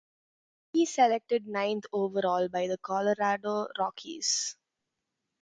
He 0.73 0.87
selected 0.87 1.45
ninth 1.45 1.85
overall 1.93 2.49
by 2.49 2.65
the 2.65 2.79
Colorado 2.79 3.67
Rockies. 3.77 4.55